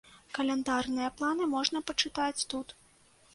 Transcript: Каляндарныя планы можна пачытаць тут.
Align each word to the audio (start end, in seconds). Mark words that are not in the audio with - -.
Каляндарныя 0.37 1.09
планы 1.19 1.43
можна 1.53 1.83
пачытаць 1.93 2.45
тут. 2.55 2.75